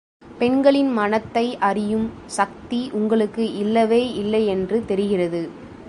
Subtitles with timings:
[0.37, 2.07] பெண்களின் மனத்தை அறியும்
[2.25, 5.41] சக்தி உங்களுக்கு இல்லவே இல்லையென்று தெரிகிறது.